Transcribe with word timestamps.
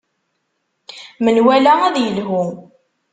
Menwala 1.23 1.73
ad 1.87 1.95
yelhu. 2.03 2.43